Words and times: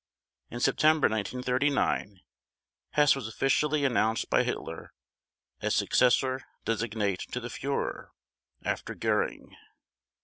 In 0.49 0.59
September 0.59 1.07
1939 1.07 2.21
Hess 2.93 3.15
was 3.15 3.27
officially 3.27 3.85
announced 3.85 4.31
by 4.31 4.41
Hitler 4.41 4.93
as 5.61 5.75
successor 5.75 6.41
designate 6.65 7.19
to 7.31 7.39
the 7.39 7.49
Führer 7.49 8.07
after 8.65 8.95
Göring. 8.95 9.55